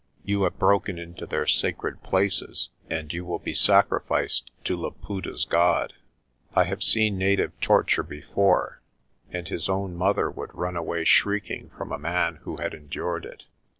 You 0.23 0.41
have 0.45 0.57
broken 0.57 0.97
into 0.97 1.27
their 1.27 1.45
sacred 1.45 2.01
places 2.01 2.69
and 2.89 3.13
you 3.13 3.23
will 3.23 3.37
be 3.37 3.53
sacrificed 3.53 4.49
to 4.63 4.75
Laputa's 4.75 5.45
god. 5.45 5.93
I 6.55 6.63
have 6.63 6.81
seen 6.83 7.19
native 7.19 7.51
torture 7.61 8.01
before, 8.01 8.81
and 9.31 9.47
his 9.47 9.69
own 9.69 9.95
mother 9.95 10.27
would 10.31 10.55
run 10.55 10.75
away 10.75 11.03
shriek 11.03 11.51
ing 11.51 11.69
from 11.77 11.91
a 11.91 11.99
man 11.99 12.37
who 12.37 12.55
had 12.57 12.73
endured 12.73 13.25
it." 13.25 13.45